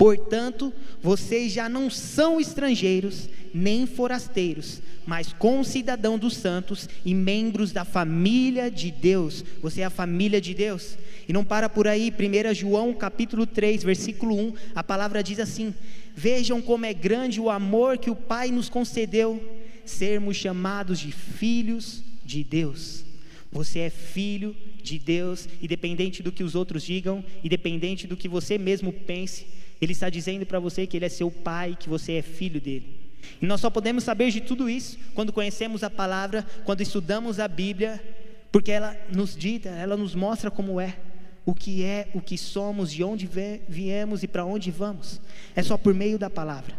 Portanto, 0.04 0.74
vocês 1.02 1.54
já 1.54 1.70
não 1.70 1.90
são 1.90 2.38
estrangeiros 2.38 3.30
nem 3.54 3.88
forasteiros, 3.88 4.82
mas 5.08 5.32
concidadão 5.32 6.20
dos 6.20 6.36
santos 6.36 6.90
e 7.06 7.14
membros 7.14 7.72
da 7.72 7.86
família 7.86 8.70
de 8.70 8.92
Deus. 8.92 9.46
Você 9.62 9.80
é 9.80 9.86
a 9.86 9.90
família 9.90 10.42
de 10.42 10.54
Deus. 10.54 10.98
E 11.26 11.32
não 11.32 11.46
para 11.46 11.70
por 11.70 11.88
aí, 11.88 12.12
1 12.12 12.54
João 12.54 12.94
capítulo 12.94 13.48
3, 13.48 13.82
versículo 13.82 14.36
1, 14.36 14.54
a 14.76 14.84
palavra 14.84 15.24
diz 15.24 15.40
assim: 15.40 15.74
Vejam 16.14 16.62
como 16.62 16.86
é 16.86 16.94
grande 16.94 17.40
o 17.40 17.50
amor 17.50 17.98
que 17.98 18.10
o 18.10 18.16
Pai 18.16 18.52
nos 18.52 18.68
concedeu, 18.68 19.42
sermos 19.86 20.36
chamados 20.36 21.00
de 21.00 21.14
filhos 21.14 22.04
de 22.26 22.44
Deus. 22.44 23.06
Você 23.54 23.80
é 23.80 23.90
filho 23.90 24.54
de 24.82 25.00
Deus, 25.00 25.48
independente 25.62 26.22
do 26.22 26.30
que 26.30 26.44
os 26.44 26.56
outros 26.56 26.84
digam, 26.84 27.24
independente 27.42 28.06
do 28.06 28.18
que 28.18 28.28
você 28.28 28.58
mesmo 28.58 28.92
pense, 28.92 29.46
Ele 29.84 29.92
está 29.92 30.10
dizendo 30.10 30.46
para 30.46 30.60
você 30.60 30.88
que 30.88 30.96
Ele 30.96 31.04
é 31.04 31.10
seu 31.10 31.30
Pai, 31.30 31.76
que 31.78 31.90
você 31.90 32.14
é 32.14 32.22
filho 32.22 32.62
dele. 32.62 33.12
E 33.42 33.46
nós 33.46 33.60
só 33.60 33.70
podemos 33.70 34.06
saber 34.06 34.32
de 34.32 34.40
tudo 34.40 34.70
isso 34.70 34.98
quando 35.14 35.34
conhecemos 35.34 35.84
a 35.84 35.90
palavra, 35.90 36.46
quando 36.64 36.80
estudamos 36.80 37.38
a 37.38 37.50
Bíblia, 37.50 38.02
porque 38.50 38.72
ela 38.72 38.96
nos 39.12 39.36
dita, 39.36 39.68
ela 39.68 39.98
nos 39.98 40.16
mostra 40.16 40.50
como 40.50 40.80
é, 40.80 40.98
o 41.46 41.54
que 41.54 41.84
é, 41.84 42.10
o 42.14 42.22
que 42.22 42.38
somos, 42.38 42.94
de 42.94 43.04
onde 43.04 43.30
viemos 43.68 44.24
e 44.24 44.28
para 44.28 44.46
onde 44.46 44.72
vamos. 44.72 45.20
É 45.54 45.62
só 45.62 45.78
por 45.78 45.94
meio 45.94 46.18
da 46.18 46.30
palavra. 46.30 46.78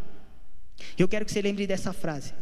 Eu 0.97 1.07
quero 1.07 1.27
que 1.27 1.33
você 1.33 1.43
lembre 1.43 1.67
dessa 1.67 1.93
frase. 1.93 2.33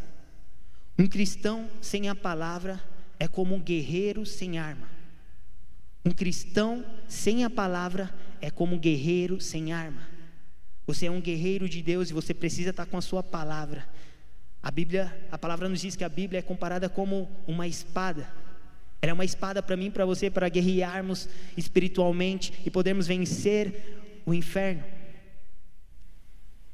Um 0.97 1.09
cristão 1.09 1.69
sem 1.81 2.09
a 2.09 2.15
palavra 2.15 2.81
é 3.19 3.27
como 3.27 3.57
um 3.57 3.61
guerreiro 3.61 4.25
sem 4.25 4.61
arma. 4.61 4.87
Um 6.05 6.13
cristão 6.13 6.85
sem 7.09 7.43
a 7.43 7.51
palavra 7.51 8.15
é 8.41 8.49
como 8.49 8.77
um 8.77 8.79
guerreiro 8.79 9.41
sem 9.41 9.73
arma. 9.73 10.13
Você 10.87 11.07
é 11.07 11.11
um 11.11 11.21
guerreiro 11.21 11.69
de 11.69 11.83
Deus 11.83 12.11
e 12.11 12.13
você 12.13 12.35
precisa 12.35 12.71
estar 12.71 12.87
com 12.87 12.97
a 12.97 13.03
sua 13.03 13.23
palavra. 13.23 13.89
A 14.63 14.71
Bíblia, 14.71 15.27
a 15.31 15.39
palavra 15.39 15.69
nos 15.69 15.81
diz 15.81 15.97
que 15.97 16.05
a 16.05 16.09
Bíblia 16.09 16.39
é 16.39 16.43
comparada 16.43 16.89
como 16.89 17.31
uma 17.47 17.67
espada. 17.67 18.29
Ela 19.01 19.11
é 19.11 19.13
uma 19.13 19.25
espada 19.25 19.63
para 19.63 19.77
mim, 19.77 19.91
para 19.91 20.05
você, 20.05 20.31
para 20.31 20.49
guerrearmos 20.49 21.29
espiritualmente 21.57 22.53
e 22.65 22.71
podermos 22.71 23.07
vencer 23.07 24.23
o 24.25 24.33
inferno. 24.33 24.85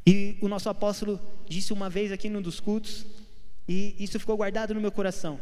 E 0.06 0.36
o 0.40 0.48
nosso 0.48 0.68
apóstolo 0.68 1.20
disse 1.48 1.72
uma 1.72 1.88
vez 1.88 2.12
aqui 2.12 2.28
num 2.28 2.42
dos 2.42 2.60
cultos, 2.60 3.06
e 3.66 3.94
isso 3.98 4.18
ficou 4.18 4.36
guardado 4.36 4.74
no 4.74 4.80
meu 4.80 4.92
coração, 4.92 5.38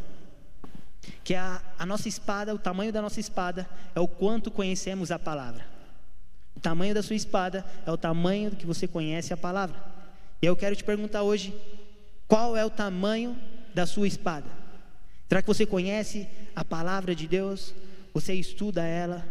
que 1.23 1.35
a, 1.35 1.63
a 1.79 1.87
nossa 1.87 2.09
espada, 2.09 2.55
o 2.55 2.59
tamanho 2.59 2.93
da 2.93 3.03
nossa 3.03 3.21
espada, 3.21 3.69
é 3.95 4.01
o 4.01 4.09
quanto 4.09 4.51
conhecemos 4.51 5.11
a 5.11 5.19
palavra. 5.19 5.76
O 6.57 6.61
tamanho 6.61 6.95
da 6.95 7.03
sua 7.03 7.15
espada 7.15 7.65
é 7.85 7.93
o 7.93 7.99
tamanho 7.99 8.51
que 8.51 8.67
você 8.67 8.89
conhece 8.89 9.33
a 9.33 9.37
palavra. 9.37 9.77
E 10.41 10.47
eu 10.47 10.57
quero 10.57 10.75
te 10.75 10.83
perguntar 10.83 11.23
hoje: 11.23 11.55
qual 12.27 12.57
é 12.57 12.65
o 12.65 12.71
tamanho 12.71 13.39
da 13.75 13.87
sua 13.87 14.09
espada? 14.09 14.49
Será 15.29 15.43
que 15.43 15.49
você 15.49 15.67
conhece 15.67 16.27
a 16.55 16.65
palavra 16.65 17.15
de 17.15 17.29
Deus? 17.29 17.75
Você 18.15 18.33
estuda 18.35 18.85
ela? 18.85 19.27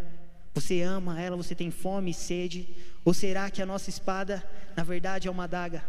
Você 0.53 0.81
ama 0.81 1.19
ela? 1.19 1.35
Você 1.35 1.55
tem 1.55 1.71
fome 1.71 2.11
e 2.11 2.13
sede? 2.13 2.69
Ou 3.03 3.13
será 3.13 3.49
que 3.49 3.61
a 3.61 3.65
nossa 3.65 3.89
espada, 3.89 4.43
na 4.75 4.83
verdade, 4.83 5.27
é 5.27 5.31
uma 5.31 5.45
adaga? 5.45 5.83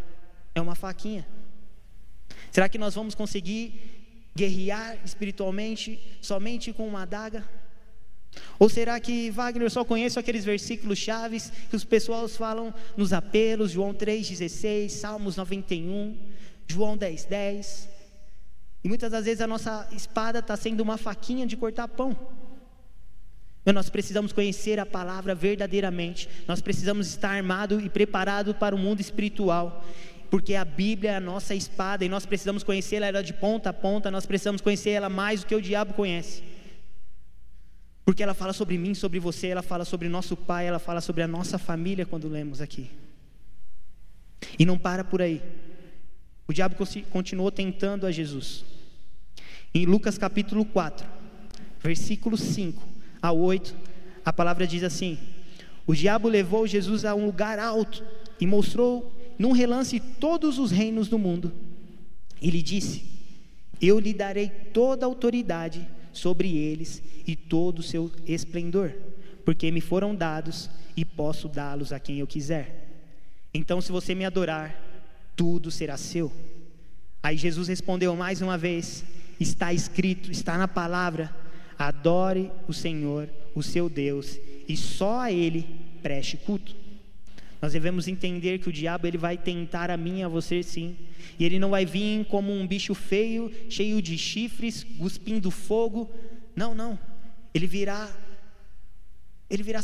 É 0.55 0.61
uma 0.61 0.75
faquinha? 0.75 1.27
Será 2.51 2.69
que 2.69 2.79
nós 2.79 2.95
vamos 2.95 3.15
conseguir 3.15 4.31
guerrear 4.35 4.99
espiritualmente 5.05 6.01
somente 6.21 6.73
com 6.73 6.87
uma 6.89 7.03
adaga? 7.03 7.45
Ou 8.59 8.69
será 8.69 8.99
que 8.99 9.31
Wagner 9.31 9.71
só 9.71 9.85
conhece 9.85 10.19
aqueles 10.19 10.45
versículos 10.45 10.99
chaves 10.99 11.53
que 11.69 11.77
os 11.77 11.85
pessoas 11.85 12.37
falam 12.37 12.73
nos 12.97 13.13
apelos, 13.13 13.73
João 13.73 13.93
3,16, 13.93 14.89
Salmos 14.91 15.37
91, 15.37 16.17
João 16.67 16.97
10,10? 16.97 17.29
10. 17.29 17.89
E 18.85 18.89
muitas 18.89 19.11
das 19.11 19.25
vezes 19.25 19.41
a 19.41 19.47
nossa 19.47 19.89
espada 19.93 20.39
está 20.39 20.57
sendo 20.57 20.81
uma 20.81 20.97
faquinha 20.97 21.47
de 21.47 21.57
cortar 21.57 21.89
pão. 21.89 22.17
Nós 23.75 23.91
precisamos 23.91 24.33
conhecer 24.33 24.79
a 24.79 24.87
palavra 24.87 25.35
verdadeiramente. 25.35 26.29
Nós 26.47 26.61
precisamos 26.61 27.09
estar 27.09 27.31
armado 27.31 27.81
e 27.81 27.89
preparado 27.89 28.55
para 28.55 28.77
o 28.77 28.79
mundo 28.79 29.01
espiritual. 29.01 29.85
Porque 30.31 30.55
a 30.55 30.65
Bíblia 30.65 31.13
é 31.13 31.17
a 31.17 31.21
nossa 31.21 31.55
espada 31.55 32.05
e 32.05 32.09
nós 32.09 32.25
precisamos 32.25 32.63
conhecê-la 32.63 33.23
de 33.23 33.33
ponta 33.33 33.71
a 33.71 33.73
ponta, 33.73 34.11
nós 34.11 34.27
precisamos 34.27 34.61
conhecer 34.61 34.91
ela 34.91 35.09
mais 35.09 35.41
do 35.41 35.47
que 35.47 35.55
o 35.55 35.63
diabo 35.63 35.95
conhece. 35.95 36.43
Porque 38.07 38.23
ela 38.23 38.35
fala 38.35 38.53
sobre 38.53 38.79
mim, 38.79 38.95
sobre 38.95 39.19
você, 39.19 39.49
ela 39.49 39.63
fala 39.63 39.85
sobre 39.85 40.09
nosso 40.09 40.37
pai, 40.37 40.65
ela 40.65 40.79
fala 40.79 41.01
sobre 41.01 41.25
a 41.25 41.27
nossa 41.27 41.59
família 41.59 42.07
quando 42.07 42.29
lemos 42.29 42.61
aqui. 42.61 42.89
E 44.57 44.65
não 44.65 44.79
para 44.79 45.03
por 45.03 45.21
aí. 45.21 45.43
O 46.47 46.53
diabo 46.53 46.77
continuou 47.11 47.51
tentando 47.51 48.07
a 48.07 48.13
Jesus. 48.13 48.65
Em 49.75 49.85
Lucas 49.85 50.17
capítulo 50.17 50.65
4, 50.65 51.05
versículos 51.81 52.41
5 52.43 52.81
a 53.21 53.33
8, 53.33 53.75
a 54.25 54.33
palavra 54.33 54.69
diz 54.69 54.85
assim: 54.85 55.19
O 55.85 55.93
diabo 55.93 56.29
levou 56.29 56.65
Jesus 56.65 57.05
a 57.05 57.13
um 57.13 57.27
lugar 57.27 57.59
alto 57.59 58.05
e 58.41 58.47
mostrou 58.47 59.13
num 59.37 59.51
relance 59.51 59.99
todos 59.99 60.61
os 60.61 60.71
reinos 60.71 61.09
do 61.09 61.19
mundo. 61.19 61.53
E 62.41 62.51
lhe 62.51 62.63
disse: 62.63 63.05
Eu 63.83 63.99
lhe 63.99 64.15
darei 64.15 64.49
toda 64.49 65.05
a 65.05 65.09
autoridade 65.09 65.96
sobre 66.17 66.57
eles 66.57 67.03
e 67.27 67.37
todo 67.37 67.81
o 67.81 67.83
seu 67.83 68.11
esplendor, 68.27 68.93
porque 69.45 69.71
me 69.71 69.81
foram 69.81 70.15
dados 70.15 70.71
e 70.97 71.05
posso 71.05 71.49
dá-los 71.49 71.93
a 71.93 72.01
quem 72.01 72.19
eu 72.19 72.27
quiser. 72.27 72.89
Então, 73.53 73.81
se 73.81 73.93
você 73.93 74.15
me 74.15 74.25
adorar, 74.25 74.75
tudo 75.37 75.71
será 75.71 75.97
seu. 75.97 76.33
Aí 77.23 77.37
Jesus 77.37 77.69
respondeu 77.69 78.15
mais 78.17 78.41
uma 78.41 78.57
vez: 78.57 79.05
Está 79.39 79.73
escrito, 79.73 80.31
está 80.31 80.57
na 80.57 80.67
palavra: 80.67 81.35
adore 81.79 82.51
o 82.67 82.73
Senhor, 82.73 83.29
o 83.55 83.63
seu 83.63 83.89
Deus, 83.89 84.39
e 84.69 84.77
só 84.77 85.21
a 85.21 85.33
Ele 85.33 85.67
preste 86.03 86.37
culto. 86.37 86.75
Nós 87.61 87.73
devemos 87.73 88.07
entender 88.07 88.59
que 88.59 88.69
o 88.69 88.73
diabo 88.73 89.07
ele 89.07 89.19
vai 89.19 89.37
tentar 89.37 89.91
a 89.91 89.97
mim 89.97 90.21
e 90.21 90.23
a 90.23 90.29
você 90.29 90.63
sim. 90.63 90.97
E 91.39 91.45
ele 91.45 91.59
não 91.59 91.71
vai 91.71 91.85
vir 91.85 92.25
como 92.27 92.53
um 92.53 92.67
bicho 92.67 92.95
feio, 92.95 93.53
cheio 93.69 94.01
de 94.03 94.17
chifres, 94.19 94.85
cuspindo 94.99 95.51
fogo. 95.51 96.11
Não, 96.55 96.75
não. 96.75 96.99
Ele 97.55 97.67
virá 97.67 98.09
ele 99.49 99.63
virá 99.63 99.81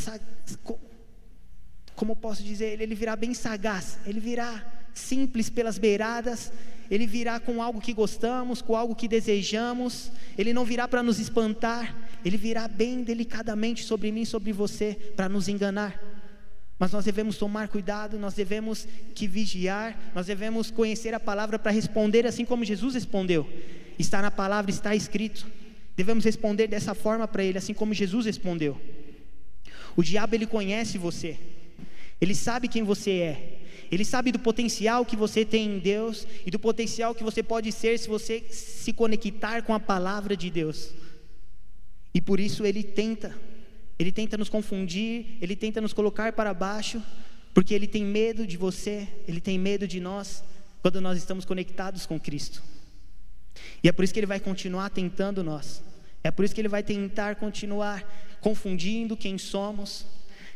como 1.94 2.16
posso 2.16 2.42
dizer, 2.42 2.80
ele 2.80 2.94
virá 2.94 3.14
bem 3.14 3.32
sagaz, 3.32 3.98
ele 4.04 4.18
virá 4.18 4.64
simples 4.92 5.48
pelas 5.48 5.78
beiradas, 5.78 6.52
ele 6.90 7.06
virá 7.06 7.38
com 7.38 7.62
algo 7.62 7.80
que 7.80 7.92
gostamos, 7.92 8.60
com 8.60 8.74
algo 8.74 8.94
que 8.94 9.06
desejamos, 9.06 10.10
ele 10.36 10.52
não 10.52 10.64
virá 10.64 10.88
para 10.88 11.02
nos 11.02 11.18
espantar, 11.18 11.96
ele 12.24 12.36
virá 12.36 12.66
bem 12.66 13.02
delicadamente 13.02 13.84
sobre 13.84 14.10
mim, 14.10 14.24
sobre 14.24 14.52
você, 14.52 14.94
para 15.16 15.28
nos 15.28 15.48
enganar. 15.48 16.11
Mas 16.82 16.90
nós 16.90 17.04
devemos 17.04 17.38
tomar 17.38 17.68
cuidado, 17.68 18.18
nós 18.18 18.34
devemos 18.34 18.88
que 19.14 19.28
vigiar, 19.28 19.96
nós 20.16 20.26
devemos 20.26 20.68
conhecer 20.68 21.14
a 21.14 21.20
palavra 21.20 21.56
para 21.56 21.70
responder 21.70 22.26
assim 22.26 22.44
como 22.44 22.64
Jesus 22.64 22.94
respondeu. 22.94 23.48
Está 24.00 24.20
na 24.20 24.32
palavra, 24.32 24.68
está 24.68 24.92
escrito. 24.92 25.46
Devemos 25.96 26.24
responder 26.24 26.66
dessa 26.66 26.92
forma 26.92 27.28
para 27.28 27.44
ele, 27.44 27.56
assim 27.56 27.72
como 27.72 27.94
Jesus 27.94 28.26
respondeu. 28.26 28.80
O 29.94 30.02
diabo 30.02 30.34
ele 30.34 30.44
conhece 30.44 30.98
você. 30.98 31.38
Ele 32.20 32.34
sabe 32.34 32.66
quem 32.66 32.82
você 32.82 33.10
é. 33.12 33.60
Ele 33.88 34.04
sabe 34.04 34.32
do 34.32 34.40
potencial 34.40 35.06
que 35.06 35.14
você 35.14 35.44
tem 35.44 35.76
em 35.76 35.78
Deus 35.78 36.26
e 36.44 36.50
do 36.50 36.58
potencial 36.58 37.14
que 37.14 37.22
você 37.22 37.44
pode 37.44 37.70
ser 37.70 37.96
se 37.96 38.08
você 38.08 38.42
se 38.50 38.92
conectar 38.92 39.62
com 39.62 39.72
a 39.72 39.78
palavra 39.78 40.36
de 40.36 40.50
Deus. 40.50 40.92
E 42.12 42.20
por 42.20 42.40
isso 42.40 42.66
ele 42.66 42.82
tenta 42.82 43.32
ele 44.02 44.12
tenta 44.12 44.36
nos 44.36 44.48
confundir, 44.48 45.38
ele 45.40 45.54
tenta 45.54 45.80
nos 45.80 45.92
colocar 45.92 46.32
para 46.32 46.52
baixo, 46.52 47.00
porque 47.54 47.72
ele 47.72 47.86
tem 47.86 48.04
medo 48.04 48.46
de 48.46 48.56
você, 48.56 49.06
ele 49.28 49.40
tem 49.40 49.58
medo 49.58 49.86
de 49.86 50.00
nós, 50.00 50.42
quando 50.80 51.00
nós 51.00 51.16
estamos 51.16 51.44
conectados 51.44 52.04
com 52.04 52.18
Cristo. 52.18 52.62
E 53.82 53.88
é 53.88 53.92
por 53.92 54.02
isso 54.02 54.12
que 54.12 54.18
ele 54.18 54.26
vai 54.26 54.40
continuar 54.40 54.90
tentando 54.90 55.44
nós, 55.44 55.82
é 56.24 56.30
por 56.30 56.44
isso 56.44 56.54
que 56.54 56.60
ele 56.60 56.68
vai 56.68 56.82
tentar 56.82 57.36
continuar 57.36 58.38
confundindo 58.40 59.16
quem 59.16 59.38
somos, 59.38 60.04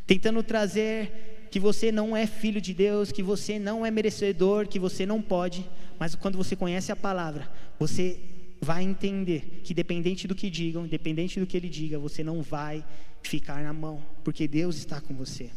tentando 0.06 0.42
trazer 0.42 1.48
que 1.50 1.60
você 1.60 1.92
não 1.92 2.16
é 2.16 2.26
filho 2.26 2.60
de 2.60 2.74
Deus, 2.74 3.12
que 3.12 3.22
você 3.22 3.58
não 3.58 3.86
é 3.86 3.90
merecedor, 3.90 4.66
que 4.66 4.78
você 4.78 5.06
não 5.06 5.22
pode, 5.22 5.68
mas 5.98 6.14
quando 6.14 6.36
você 6.36 6.56
conhece 6.56 6.90
a 6.90 6.96
palavra, 6.96 7.48
você 7.78 8.18
vai 8.60 8.82
entender 8.82 9.60
que, 9.62 9.74
dependente 9.74 10.26
do 10.26 10.34
que 10.34 10.50
digam, 10.50 10.86
independente 10.86 11.38
do 11.38 11.46
que 11.46 11.56
ele 11.56 11.68
diga, 11.68 11.98
você 11.98 12.24
não 12.24 12.42
vai 12.42 12.84
ficar 13.22 13.62
na 13.62 13.72
mão, 13.72 14.02
porque 14.24 14.48
Deus 14.48 14.76
está 14.76 15.00
com 15.00 15.14
você. 15.14 15.50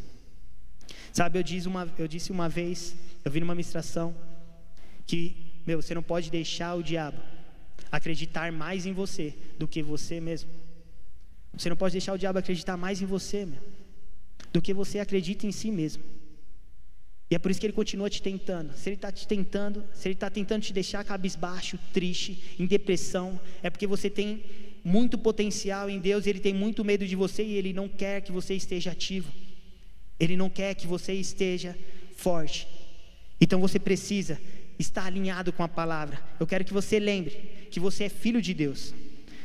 Sabe, 1.12 1.38
eu 1.38 1.42
disse 1.42 1.66
uma, 1.66 1.92
eu 1.98 2.06
disse 2.06 2.30
uma 2.30 2.48
vez, 2.48 2.94
eu 3.24 3.30
vi 3.30 3.40
numa 3.40 3.54
ministração, 3.54 4.14
que, 5.06 5.62
meu, 5.66 5.82
você 5.82 5.94
não 5.94 6.02
pode 6.02 6.30
deixar 6.30 6.74
o 6.74 6.82
diabo 6.82 7.18
acreditar 7.90 8.52
mais 8.52 8.86
em 8.86 8.92
você 8.92 9.34
do 9.58 9.66
que 9.66 9.82
você 9.82 10.20
mesmo. 10.20 10.50
Você 11.52 11.68
não 11.68 11.76
pode 11.76 11.92
deixar 11.92 12.12
o 12.12 12.18
diabo 12.18 12.38
acreditar 12.38 12.76
mais 12.76 13.02
em 13.02 13.06
você, 13.06 13.44
meu, 13.44 13.60
do 14.52 14.62
que 14.62 14.72
você 14.72 15.00
acredita 15.00 15.46
em 15.46 15.52
si 15.52 15.70
mesmo. 15.70 16.02
E 17.30 17.34
é 17.36 17.38
por 17.38 17.50
isso 17.50 17.60
que 17.60 17.66
ele 17.66 17.72
continua 17.72 18.10
te 18.10 18.20
tentando. 18.20 18.76
Se 18.76 18.88
ele 18.88 18.96
está 18.96 19.12
te 19.12 19.26
tentando, 19.26 19.84
se 19.94 20.08
ele 20.08 20.14
está 20.14 20.28
tentando 20.28 20.62
te 20.62 20.72
deixar 20.72 21.04
cabisbaixo, 21.04 21.78
triste, 21.92 22.56
em 22.58 22.66
depressão, 22.66 23.40
é 23.62 23.70
porque 23.70 23.86
você 23.86 24.10
tem 24.10 24.42
muito 24.82 25.16
potencial 25.16 25.88
em 25.88 26.00
Deus, 26.00 26.26
ele 26.26 26.40
tem 26.40 26.52
muito 26.52 26.84
medo 26.84 27.06
de 27.06 27.14
você 27.14 27.44
e 27.44 27.54
ele 27.54 27.72
não 27.72 27.88
quer 27.88 28.20
que 28.22 28.32
você 28.32 28.54
esteja 28.54 28.90
ativo. 28.90 29.30
Ele 30.18 30.36
não 30.36 30.50
quer 30.50 30.74
que 30.74 30.88
você 30.88 31.12
esteja 31.12 31.76
forte. 32.16 32.66
Então 33.40 33.60
você 33.60 33.78
precisa 33.78 34.40
estar 34.76 35.06
alinhado 35.06 35.52
com 35.52 35.62
a 35.62 35.68
palavra. 35.68 36.20
Eu 36.40 36.46
quero 36.46 36.64
que 36.64 36.72
você 36.72 36.98
lembre 36.98 37.68
que 37.70 37.78
você 37.78 38.04
é 38.04 38.08
filho 38.08 38.42
de 38.42 38.52
Deus. 38.52 38.92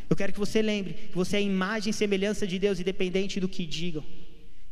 Eu 0.09 0.15
quero 0.15 0.33
que 0.33 0.39
você 0.39 0.61
lembre 0.61 0.93
que 0.93 1.15
você 1.15 1.37
é 1.37 1.41
imagem 1.41 1.91
e 1.91 1.93
semelhança 1.93 2.47
de 2.47 2.57
Deus, 2.57 2.79
independente 2.79 3.39
do 3.39 3.47
que 3.47 3.65
digam. 3.65 4.03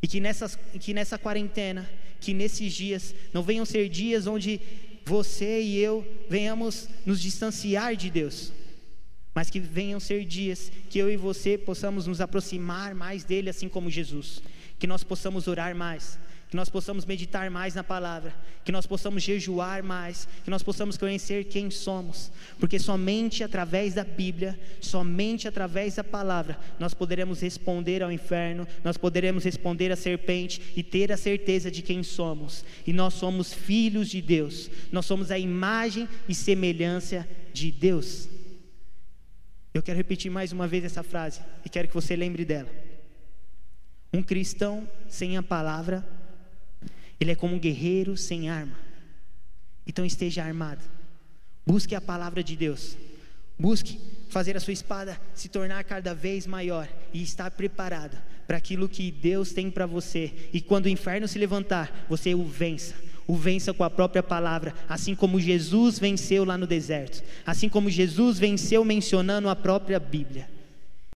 E 0.02 0.08
que, 0.08 0.20
nessas, 0.20 0.58
que 0.80 0.94
nessa 0.94 1.18
quarentena 1.18 1.90
que 2.24 2.34
nesses 2.34 2.74
dias 2.74 3.14
não 3.34 3.44
venham 3.44 3.66
ser 3.66 3.90
dias 3.90 4.26
onde 4.26 4.62
você 5.06 5.62
e 5.62 5.78
eu 5.78 6.08
venhamos 6.30 6.88
nos 7.06 7.22
distanciar 7.22 7.98
de 7.98 8.10
Deus, 8.10 8.54
mas 9.36 9.50
que 9.50 9.60
venham 9.60 10.00
ser 10.00 10.24
dias 10.24 10.72
que 10.90 10.98
eu 10.98 11.12
e 11.12 11.18
você 11.18 11.58
possamos 11.58 12.08
nos 12.08 12.22
aproximar 12.22 12.96
mais 12.96 13.26
dele, 13.26 13.50
assim 13.50 13.68
como 13.68 13.92
Jesus, 13.92 14.42
que 14.80 14.88
nós 14.88 15.04
possamos 15.04 15.48
orar 15.50 15.76
mais, 15.76 16.18
que 16.54 16.58
nós 16.58 16.70
possamos 16.70 17.04
meditar 17.04 17.50
mais 17.50 17.74
na 17.74 17.84
palavra, 17.84 18.32
que 18.64 18.72
nós 18.72 18.86
possamos 18.86 19.24
jejuar 19.24 19.82
mais, 19.82 20.28
que 20.44 20.52
nós 20.52 20.62
possamos 20.62 21.00
conhecer 21.00 21.46
quem 21.46 21.72
somos, 21.72 22.32
porque 22.60 22.78
somente 22.78 23.44
através 23.44 23.96
da 23.96 24.04
Bíblia, 24.04 24.60
somente 24.80 25.48
através 25.48 25.96
da 25.96 26.04
palavra, 26.04 26.60
nós 26.80 26.94
poderemos 26.94 27.42
responder 27.42 28.04
ao 28.04 28.12
inferno, 28.12 28.68
nós 28.84 28.98
poderemos 28.98 29.44
responder 29.44 29.92
à 29.92 29.96
serpente 29.96 30.62
e 30.76 30.84
ter 30.84 31.12
a 31.12 31.18
certeza 31.18 31.72
de 31.72 31.82
quem 31.82 32.04
somos, 32.04 32.64
e 32.86 32.94
nós 32.94 33.16
somos 33.16 33.52
filhos 33.52 34.08
de 34.08 34.22
Deus, 34.22 34.70
nós 34.92 35.08
somos 35.08 35.32
a 35.32 35.40
imagem 35.40 36.08
e 36.30 36.36
semelhança 36.36 37.28
de 37.52 37.72
Deus. 37.72 38.30
Eu 39.74 39.82
quero 39.82 39.98
repetir 39.98 40.30
mais 40.30 40.52
uma 40.52 40.68
vez 40.68 40.84
essa 40.84 41.02
frase 41.02 41.42
e 41.66 41.70
quero 41.70 41.88
que 41.88 41.96
você 41.96 42.16
lembre 42.16 42.46
dela. 42.46 42.70
Um 44.14 44.22
cristão 44.22 44.88
sem 45.10 45.36
a 45.36 45.42
palavra 45.42 46.22
ele 47.24 47.32
é 47.32 47.36
como 47.36 47.56
um 47.56 47.60
guerreiro 47.60 48.16
sem 48.16 48.50
arma. 48.50 48.78
Então 49.88 50.06
esteja 50.06 50.44
armado. 50.44 50.82
Busque 51.66 51.96
a 51.96 52.02
palavra 52.02 52.44
de 52.44 52.56
Deus. 52.56 52.98
Busque 53.58 54.00
fazer 54.30 54.58
a 54.58 54.60
sua 54.60 54.74
espada 54.74 55.20
se 55.34 55.48
tornar 55.48 55.84
cada 55.84 56.14
vez 56.14 56.46
maior 56.46 56.88
e 57.14 57.22
estar 57.22 57.50
preparado 57.52 58.18
para 58.46 58.58
aquilo 58.58 58.90
que 58.90 59.10
Deus 59.10 59.54
tem 59.54 59.72
para 59.72 59.86
você. 59.86 60.50
E 60.52 60.60
quando 60.60 60.86
o 60.86 60.90
inferno 60.90 61.28
se 61.28 61.40
levantar, 61.40 62.06
você 62.10 62.36
o 62.36 62.44
vença. 62.44 62.96
O 63.26 63.38
vença 63.38 63.74
com 63.74 63.86
a 63.86 63.90
própria 63.90 64.22
palavra, 64.22 64.76
assim 64.90 65.16
como 65.16 65.40
Jesus 65.40 65.98
venceu 65.98 66.44
lá 66.44 66.58
no 66.58 66.68
deserto, 66.68 67.24
assim 67.46 67.70
como 67.70 67.90
Jesus 67.90 68.38
venceu 68.38 68.84
mencionando 68.84 69.48
a 69.48 69.56
própria 69.56 69.98
Bíblia. 69.98 70.50